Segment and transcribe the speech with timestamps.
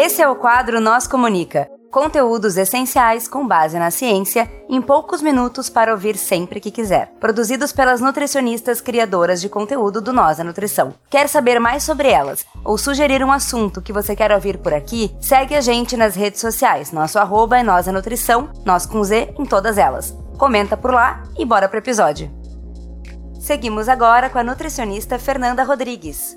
[0.00, 1.68] Esse é o quadro Nós Comunica.
[1.90, 7.10] Conteúdos essenciais com base na ciência em poucos minutos para ouvir sempre que quiser.
[7.18, 10.94] Produzidos pelas nutricionistas criadoras de conteúdo do Nós a Nutrição.
[11.10, 15.12] Quer saber mais sobre elas ou sugerir um assunto que você quer ouvir por aqui?
[15.20, 16.92] Segue a gente nas redes sociais.
[16.92, 20.16] Nosso arroba é Nós a Nutrição, nós com Z em todas elas.
[20.38, 22.30] Comenta por lá e bora pro episódio.
[23.40, 26.36] Seguimos agora com a nutricionista Fernanda Rodrigues.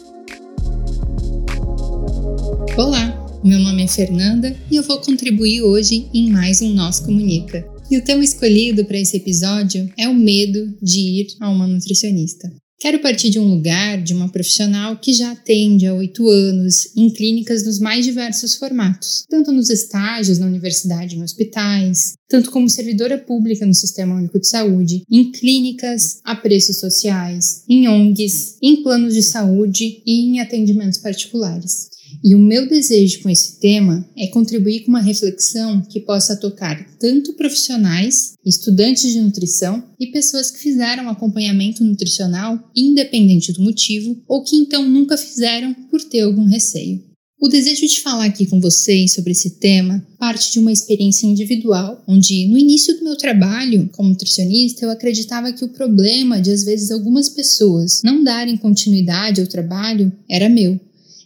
[2.75, 7.65] Olá, meu nome é Fernanda e eu vou contribuir hoje em mais um Nós Comunica.
[7.89, 12.51] E o tema escolhido para esse episódio é o medo de ir a uma nutricionista.
[12.79, 17.09] Quero partir de um lugar, de uma profissional que já atende há oito anos em
[17.09, 23.17] clínicas dos mais diversos formatos, tanto nos estágios na universidade em hospitais, tanto como servidora
[23.17, 29.15] pública no Sistema Único de Saúde, em clínicas a preços sociais, em ONGs, em planos
[29.15, 31.89] de saúde e em atendimentos particulares.
[32.23, 36.87] E o meu desejo com esse tema é contribuir com uma reflexão que possa tocar
[36.99, 44.43] tanto profissionais, estudantes de nutrição e pessoas que fizeram acompanhamento nutricional, independente do motivo, ou
[44.43, 47.11] que então nunca fizeram por ter algum receio.
[47.41, 52.03] O desejo de falar aqui com vocês sobre esse tema parte de uma experiência individual,
[52.07, 56.63] onde no início do meu trabalho como nutricionista eu acreditava que o problema de às
[56.63, 60.79] vezes algumas pessoas não darem continuidade ao trabalho era meu.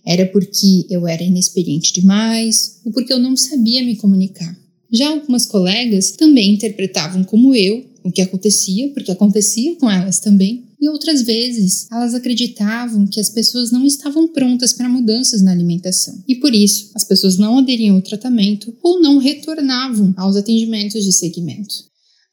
[0.05, 4.55] Era porque eu era inexperiente demais ou porque eu não sabia me comunicar.
[4.91, 10.63] Já algumas colegas também interpretavam como eu o que acontecia, porque acontecia com elas também,
[10.79, 16.23] e outras vezes elas acreditavam que as pessoas não estavam prontas para mudanças na alimentação
[16.27, 21.11] e por isso as pessoas não aderiam ao tratamento ou não retornavam aos atendimentos de
[21.11, 21.73] segmento.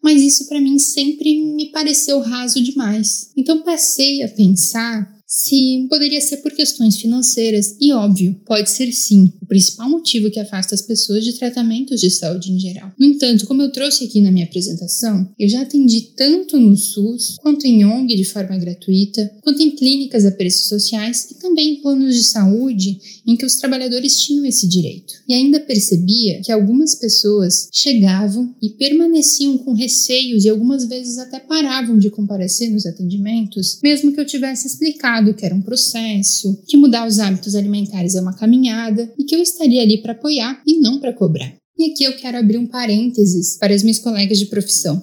[0.03, 3.31] Mas isso para mim sempre me pareceu raso demais.
[3.37, 9.33] Então passei a pensar se poderia ser por questões financeiras, e óbvio, pode ser sim
[9.41, 12.93] o principal motivo que afasta as pessoas de tratamentos de saúde em geral.
[12.99, 17.37] No entanto, como eu trouxe aqui na minha apresentação, eu já atendi tanto no SUS,
[17.41, 21.81] quanto em ONG de forma gratuita, quanto em clínicas a preços sociais e também em
[21.81, 25.15] planos de saúde em que os trabalhadores tinham esse direito.
[25.27, 31.41] E ainda percebia que algumas pessoas chegavam e permaneciam com receios e algumas vezes até
[31.41, 36.77] paravam de comparecer nos atendimentos, mesmo que eu tivesse explicado que era um processo, que
[36.77, 40.79] mudar os hábitos alimentares é uma caminhada e que eu estaria ali para apoiar e
[40.79, 41.55] não para cobrar.
[41.79, 45.03] E aqui eu quero abrir um parênteses para as minhas colegas de profissão.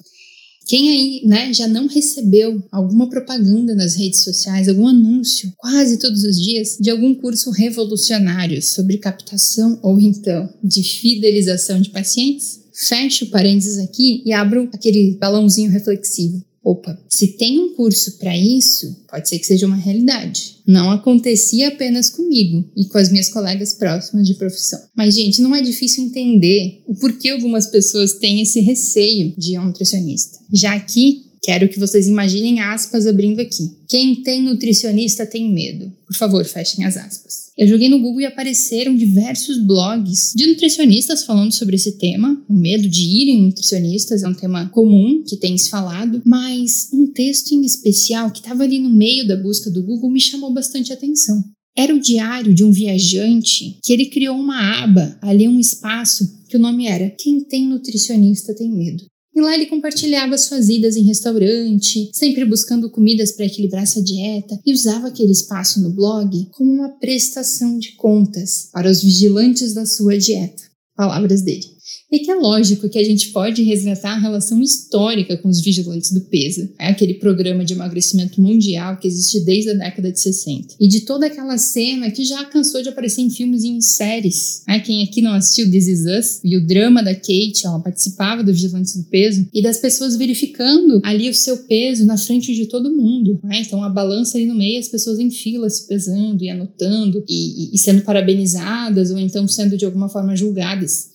[0.68, 6.24] Quem aí, né, já não recebeu alguma propaganda nas redes sociais, algum anúncio, quase todos
[6.24, 12.60] os dias, de algum curso revolucionário sobre captação ou então de fidelização de pacientes?
[12.88, 18.38] Fecho o parênteses aqui e abro aquele balãozinho reflexivo opa, se tem um curso para
[18.38, 20.58] isso, pode ser que seja uma realidade.
[20.68, 24.80] Não acontecia apenas comigo e com as minhas colegas próximas de profissão.
[24.96, 29.66] Mas, gente, não é difícil entender o porquê algumas pessoas têm esse receio de um
[29.66, 30.40] nutricionista.
[30.52, 33.72] Já que Quero que vocês imaginem aspas abrindo aqui.
[33.88, 35.92] Quem tem nutricionista tem medo.
[36.06, 37.49] Por favor, fechem as aspas.
[37.60, 42.42] Eu joguei no Google e apareceram diversos blogs de nutricionistas falando sobre esse tema.
[42.48, 46.88] O medo de ir em nutricionistas é um tema comum que tem se falado, mas
[46.94, 50.54] um texto em especial que estava ali no meio da busca do Google me chamou
[50.54, 51.44] bastante atenção.
[51.76, 56.56] Era o diário de um viajante que ele criou uma aba, ali um espaço, que
[56.56, 59.04] o nome era Quem tem nutricionista tem medo.
[59.40, 64.60] E lá ele compartilhava suas idas em restaurante, sempre buscando comidas para equilibrar sua dieta,
[64.66, 69.86] e usava aquele espaço no blog como uma prestação de contas para os vigilantes da
[69.86, 70.62] sua dieta.
[70.94, 71.79] Palavras dele.
[72.12, 76.12] E que é lógico que a gente pode resgatar a relação histórica com os vigilantes
[76.12, 76.68] do peso.
[76.80, 80.76] É aquele programa de emagrecimento mundial que existe desde a década de 60.
[80.80, 84.64] E de toda aquela cena que já cansou de aparecer em filmes e em séries.
[84.68, 88.44] É, quem aqui não assistiu This Is Us e o drama da Kate, ela participava
[88.44, 92.66] dos vigilantes do peso e das pessoas verificando ali o seu peso na frente de
[92.66, 93.40] todo mundo.
[93.44, 93.62] Né?
[93.62, 97.76] Então a balança ali no meio, as pessoas em fila se pesando e anotando e,
[97.76, 101.10] e sendo parabenizadas ou então sendo de alguma forma julgadas.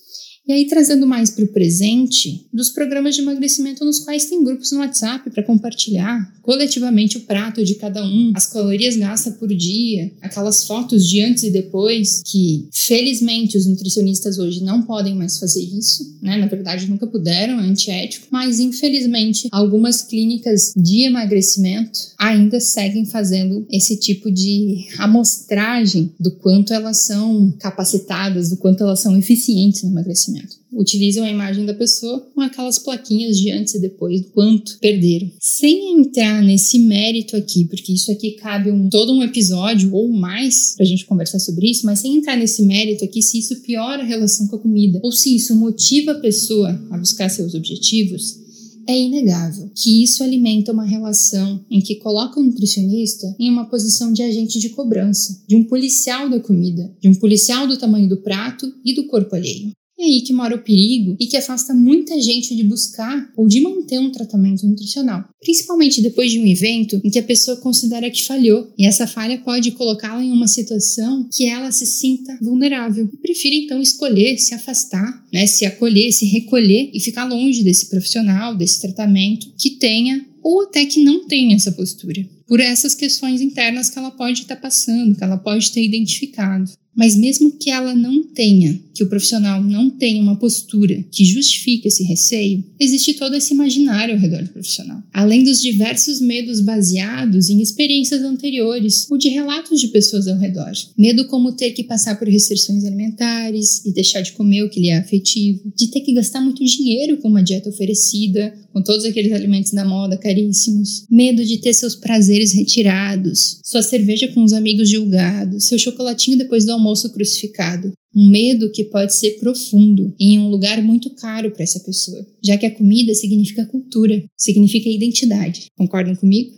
[0.47, 4.71] E aí, trazendo mais para o presente, dos programas de emagrecimento nos quais tem grupos
[4.71, 10.11] no WhatsApp para compartilhar coletivamente o prato de cada um, as calorias gastas por dia,
[10.21, 15.63] aquelas fotos de antes e depois, que felizmente os nutricionistas hoje não podem mais fazer
[15.63, 16.37] isso, né?
[16.37, 23.65] Na verdade, nunca puderam, é antiético, mas infelizmente algumas clínicas de emagrecimento ainda seguem fazendo
[23.71, 29.89] esse tipo de amostragem do quanto elas são capacitadas, do quanto elas são eficientes no
[29.89, 30.34] emagrecimento.
[30.35, 30.57] Emagrecimento.
[30.73, 35.31] Utilizam a imagem da pessoa com aquelas plaquinhas de antes e depois, do quanto perderam.
[35.39, 40.73] Sem entrar nesse mérito aqui, porque isso aqui cabe um, todo um episódio ou mais
[40.75, 44.05] pra gente conversar sobre isso, mas sem entrar nesse mérito aqui, se isso piora a
[44.05, 48.45] relação com a comida ou se isso motiva a pessoa a buscar seus objetivos,
[48.87, 54.13] é inegável que isso alimenta uma relação em que coloca o nutricionista em uma posição
[54.13, 58.17] de agente de cobrança, de um policial da comida, de um policial do tamanho do
[58.17, 59.71] prato e do corpo alheio.
[60.05, 63.59] É aí que mora o perigo e que afasta muita gente de buscar ou de
[63.59, 68.23] manter um tratamento nutricional, principalmente depois de um evento em que a pessoa considera que
[68.23, 73.09] falhou, e essa falha pode colocá-la em uma situação que ela se sinta vulnerável.
[73.11, 77.89] E prefira então escolher se afastar, né, se acolher, se recolher e ficar longe desse
[77.89, 83.41] profissional, desse tratamento que tenha ou até que não tenha essa postura, por essas questões
[83.41, 86.71] internas que ela pode estar passando, que ela pode ter identificado.
[86.95, 91.89] Mas mesmo que ela não tenha, que o profissional não tenha uma postura que justifique
[91.89, 95.03] esse receio, existe todo esse imaginário ao redor do profissional.
[95.13, 100.71] Além dos diversos medos baseados em experiências anteriores ou de relatos de pessoas ao redor.
[100.97, 104.89] Medo como ter que passar por restrições alimentares e deixar de comer o que lhe
[104.89, 109.33] é afetivo, de ter que gastar muito dinheiro com uma dieta oferecida, com todos aqueles
[109.33, 114.89] alimentos da moda caríssimos, medo de ter seus prazeres retirados, sua cerveja com os amigos
[114.89, 117.93] julgados, seu chocolatinho depois do almoço crucificado.
[118.15, 122.57] Um medo que pode ser profundo em um lugar muito caro para essa pessoa, já
[122.57, 125.65] que a comida significa cultura, significa identidade.
[125.77, 126.51] Concordam comigo?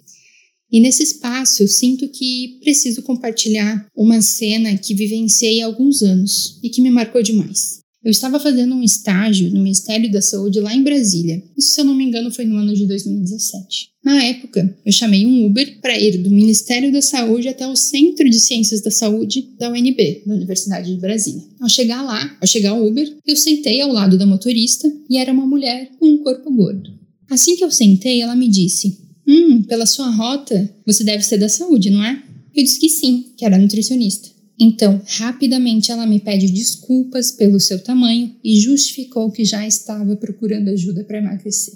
[0.71, 6.59] E nesse espaço eu sinto que preciso compartilhar uma cena que vivenciei há alguns anos
[6.61, 7.79] e que me marcou demais.
[8.07, 11.43] Eu estava fazendo um estágio no Ministério da Saúde lá em Brasília.
[11.57, 13.89] Isso, se eu não me engano, foi no ano de 2017.
[14.01, 18.29] Na época, eu chamei um Uber para ir do Ministério da Saúde até o Centro
[18.29, 21.43] de Ciências da Saúde da UNB, da Universidade de Brasília.
[21.59, 25.33] Ao chegar lá, ao chegar ao Uber, eu sentei ao lado da motorista e era
[25.33, 26.89] uma mulher com um corpo gordo.
[27.29, 31.49] Assim que eu sentei, ela me disse: Hum, pela sua rota, você deve ser da
[31.49, 32.23] saúde, não é?
[32.55, 34.36] Eu disse que sim, que era nutricionista.
[34.59, 40.69] Então, rapidamente ela me pede desculpas pelo seu tamanho e justificou que já estava procurando
[40.69, 41.75] ajuda para emagrecer.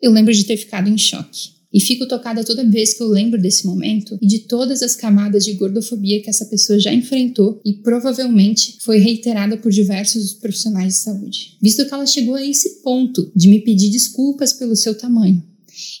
[0.00, 1.56] Eu lembro de ter ficado em choque.
[1.72, 5.44] E fico tocada toda vez que eu lembro desse momento e de todas as camadas
[5.44, 11.00] de gordofobia que essa pessoa já enfrentou e provavelmente foi reiterada por diversos profissionais de
[11.00, 11.58] saúde.
[11.60, 15.42] Visto que ela chegou a esse ponto de me pedir desculpas pelo seu tamanho.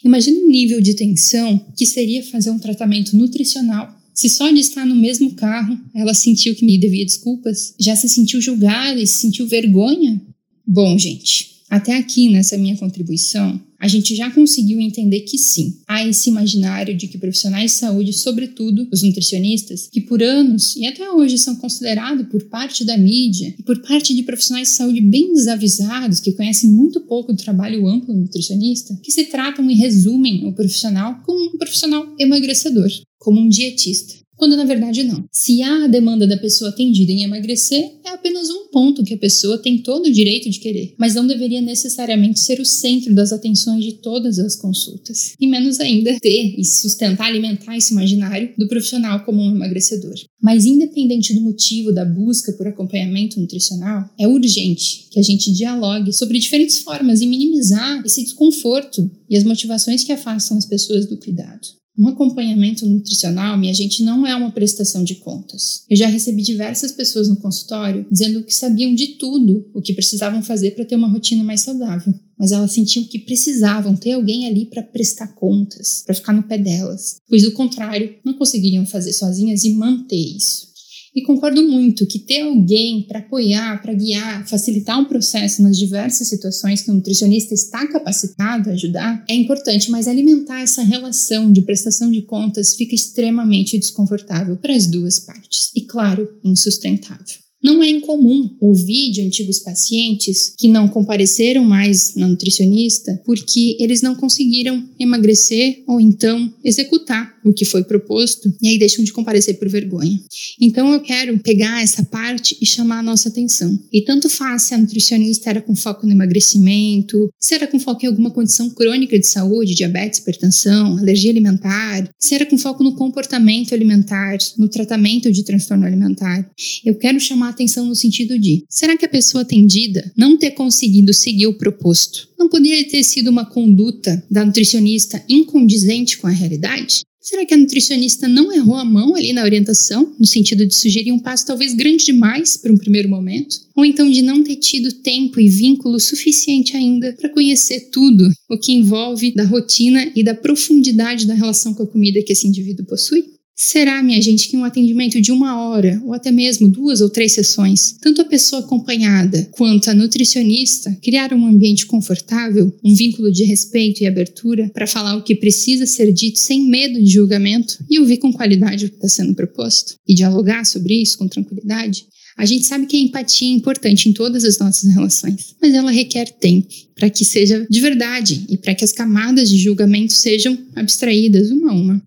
[0.02, 4.86] Imagina o nível de tensão que seria fazer um tratamento nutricional se só de estar
[4.86, 9.20] no mesmo carro ela sentiu que me devia desculpas, já se sentiu julgada e se
[9.20, 10.20] sentiu vergonha?
[10.66, 16.06] Bom, gente, até aqui nessa minha contribuição, a gente já conseguiu entender que sim, há
[16.06, 21.10] esse imaginário de que profissionais de saúde, sobretudo os nutricionistas, que por anos e até
[21.10, 25.34] hoje são considerados por parte da mídia e por parte de profissionais de saúde bem
[25.34, 30.46] desavisados, que conhecem muito pouco do trabalho amplo do nutricionista, que se tratam e resumem
[30.46, 32.90] o profissional como um profissional emagrecedor
[33.26, 34.14] como um dietista.
[34.36, 35.24] Quando na verdade não.
[35.32, 39.18] Se há a demanda da pessoa atendida em emagrecer, é apenas um ponto que a
[39.18, 43.32] pessoa tem todo o direito de querer, mas não deveria necessariamente ser o centro das
[43.32, 45.32] atenções de todas as consultas.
[45.40, 50.14] E menos ainda ter e sustentar, alimentar esse imaginário do profissional como um emagrecedor.
[50.40, 56.12] Mas independente do motivo da busca por acompanhamento nutricional, é urgente que a gente dialogue
[56.12, 61.16] sobre diferentes formas de minimizar esse desconforto e as motivações que afastam as pessoas do
[61.16, 61.85] cuidado.
[61.98, 65.82] Um acompanhamento nutricional, minha gente, não é uma prestação de contas.
[65.88, 70.42] Eu já recebi diversas pessoas no consultório dizendo que sabiam de tudo o que precisavam
[70.42, 74.66] fazer para ter uma rotina mais saudável, mas elas sentiam que precisavam ter alguém ali
[74.66, 79.64] para prestar contas, para ficar no pé delas, pois do contrário, não conseguiriam fazer sozinhas
[79.64, 80.75] e manter isso.
[81.16, 86.28] E concordo muito que ter alguém para apoiar, para guiar, facilitar um processo nas diversas
[86.28, 91.62] situações que o nutricionista está capacitado a ajudar é importante, mas alimentar essa relação de
[91.62, 97.45] prestação de contas fica extremamente desconfortável para as duas partes e, claro, insustentável.
[97.66, 104.00] Não é incomum ouvir de antigos pacientes que não compareceram mais na nutricionista porque eles
[104.00, 109.58] não conseguiram emagrecer ou então executar o que foi proposto e aí deixam de comparecer
[109.58, 110.16] por vergonha.
[110.60, 113.76] Então eu quero pegar essa parte e chamar a nossa atenção.
[113.92, 118.04] E tanto faz se a nutricionista era com foco no emagrecimento, se era com foco
[118.04, 122.94] em alguma condição crônica de saúde, diabetes, hipertensão, alergia alimentar, se era com foco no
[122.94, 126.48] comportamento alimentar, no tratamento de transtorno alimentar.
[126.84, 131.12] Eu quero chamar atenção no sentido de: será que a pessoa atendida não ter conseguido
[131.12, 137.00] seguir o proposto não poderia ter sido uma conduta da nutricionista incondizente com a realidade?
[137.20, 141.10] Será que a nutricionista não errou a mão ali na orientação, no sentido de sugerir
[141.10, 143.56] um passo talvez grande demais para um primeiro momento?
[143.74, 148.56] Ou então de não ter tido tempo e vínculo suficiente ainda para conhecer tudo o
[148.56, 152.86] que envolve da rotina e da profundidade da relação com a comida que esse indivíduo
[152.86, 153.24] possui?
[153.58, 157.32] Será, minha gente, que um atendimento de uma hora, ou até mesmo duas ou três
[157.32, 163.44] sessões, tanto a pessoa acompanhada quanto a nutricionista criaram um ambiente confortável, um vínculo de
[163.44, 167.98] respeito e abertura para falar o que precisa ser dito sem medo de julgamento e
[167.98, 172.04] ouvir com qualidade o que está sendo proposto e dialogar sobre isso com tranquilidade?
[172.36, 175.90] A gente sabe que a empatia é importante em todas as nossas relações, mas ela
[175.90, 180.58] requer tempo para que seja de verdade e para que as camadas de julgamento sejam
[180.74, 182.02] abstraídas uma a uma.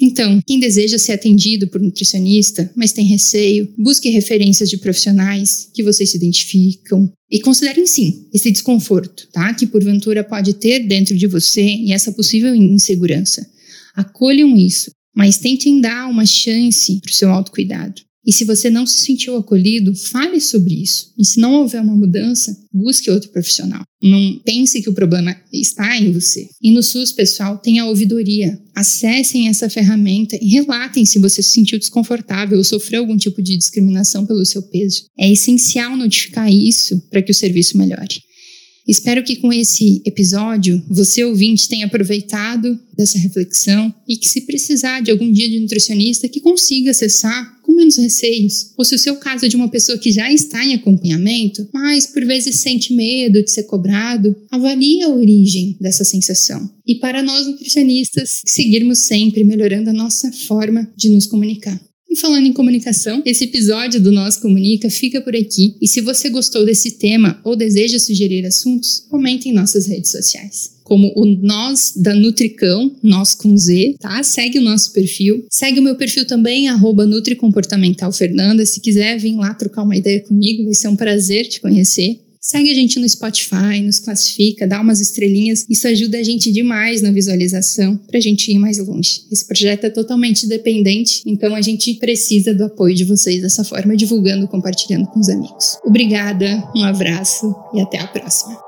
[0.00, 5.82] Então, quem deseja ser atendido por nutricionista, mas tem receio, busque referências de profissionais que
[5.82, 9.54] vocês se identificam e considerem sim esse desconforto, tá?
[9.54, 13.46] Que porventura pode ter dentro de você e essa possível insegurança.
[13.94, 18.02] Acolham isso, mas tentem dar uma chance para o seu autocuidado.
[18.26, 21.12] E se você não se sentiu acolhido, fale sobre isso.
[21.18, 23.82] E se não houver uma mudança, busque outro profissional.
[24.02, 26.48] Não pense que o problema está em você.
[26.62, 28.58] E no SUS, pessoal, tem a ouvidoria.
[28.74, 33.56] Acessem essa ferramenta e relatem se você se sentiu desconfortável ou sofreu algum tipo de
[33.56, 35.04] discriminação pelo seu peso.
[35.18, 38.20] É essencial notificar isso para que o serviço melhore.
[38.86, 45.00] Espero que com esse episódio você ouvinte tenha aproveitado dessa reflexão e que se precisar
[45.00, 48.72] de algum dia de nutricionista que consiga acessar com menos receios.
[48.76, 52.06] Ou se o seu caso é de uma pessoa que já está em acompanhamento, mas
[52.06, 56.70] por vezes sente medo de ser cobrado, avalie a origem dessa sensação.
[56.86, 61.80] E para nós nutricionistas, seguirmos sempre melhorando a nossa forma de nos comunicar.
[62.14, 65.74] E falando em comunicação, esse episódio do Nós Comunica fica por aqui.
[65.82, 70.74] E se você gostou desse tema ou deseja sugerir assuntos, comente em nossas redes sociais
[70.84, 74.22] como o Nós da Nutricão, Nós com Z, tá?
[74.22, 75.44] Segue o nosso perfil.
[75.50, 78.64] Segue o meu perfil também, arroba Nutricomportamental Fernanda.
[78.66, 82.20] Se quiser vir lá trocar uma ideia comigo, vai ser um prazer te conhecer.
[82.46, 85.64] Segue a gente no Spotify, nos classifica, dá umas estrelinhas.
[85.66, 89.22] Isso ajuda a gente demais na visualização para a gente ir mais longe.
[89.32, 93.96] Esse projeto é totalmente dependente, então a gente precisa do apoio de vocês dessa forma,
[93.96, 95.78] divulgando, compartilhando com os amigos.
[95.86, 98.60] Obrigada, um abraço e até a próxima.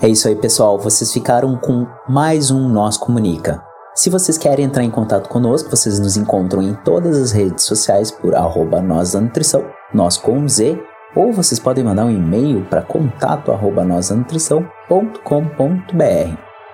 [0.00, 0.80] É isso aí, pessoal.
[0.80, 3.62] Vocês ficaram com mais um Nós Comunica.
[3.94, 8.10] Se vocês querem entrar em contato conosco, vocês nos encontram em todas as redes sociais
[8.10, 9.62] por arroba nós da nutrição,
[9.92, 10.78] nós com Z,
[11.16, 13.82] ou vocês podem mandar um e-mail para contato arroba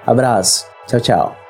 [0.04, 1.41] Abraço, tchau, tchau.